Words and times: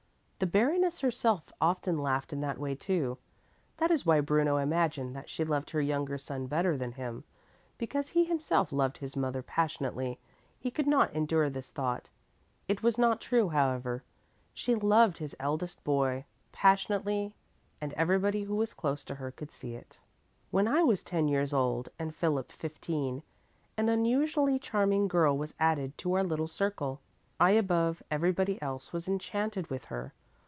The 0.43 0.47
Baroness 0.47 1.01
herself 1.01 1.53
often 1.61 1.99
laughed 1.99 2.33
in 2.33 2.41
that 2.41 2.57
way, 2.57 2.73
too. 2.73 3.19
That 3.77 3.91
is 3.91 4.07
why 4.07 4.21
Bruno 4.21 4.57
imagined 4.57 5.15
that 5.15 5.29
she 5.29 5.45
loved 5.45 5.69
her 5.69 5.81
younger 5.83 6.17
son 6.17 6.47
better 6.47 6.75
than 6.75 6.93
him, 6.93 7.13
and 7.17 7.23
because 7.77 8.09
he 8.09 8.23
himself 8.25 8.71
loved 8.71 8.97
his 8.97 9.15
mother 9.15 9.43
passionately, 9.43 10.17
he 10.57 10.71
could 10.71 10.87
not 10.87 11.13
endure 11.13 11.51
this 11.51 11.69
thought. 11.69 12.09
It 12.67 12.81
was 12.81 12.97
not 12.97 13.21
true, 13.21 13.49
however. 13.49 14.01
She 14.51 14.73
loved 14.73 15.19
his 15.19 15.35
eldest 15.39 15.83
boy 15.83 16.25
passionately 16.51 17.35
and 17.79 17.93
everybody 17.93 18.45
who 18.45 18.55
was 18.55 18.73
close 18.73 19.03
to 19.03 19.13
her 19.21 19.29
could 19.29 19.51
see 19.51 19.75
it. 19.75 19.99
"When 20.49 20.67
I 20.67 20.81
was 20.81 21.03
ten 21.03 21.27
years 21.27 21.53
old 21.53 21.89
and 21.99 22.15
Philip 22.15 22.51
fifteen, 22.51 23.21
an 23.77 23.89
unusually 23.89 24.57
charming 24.57 25.07
girl 25.07 25.37
was 25.37 25.53
added 25.59 25.99
to 25.99 26.13
our 26.13 26.23
little 26.23 26.47
circle. 26.47 26.99
I 27.39 27.51
above 27.51 28.01
everybody 28.09 28.59
else 28.59 28.91
was 28.91 29.07
enchanted 29.07 29.69
with 29.69 29.85
her. 29.85 30.13